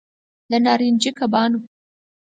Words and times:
د 0.49 0.51
نارنجي 0.65 1.11
کبانو 1.19 1.59